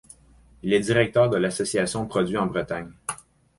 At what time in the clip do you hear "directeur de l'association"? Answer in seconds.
0.79-2.07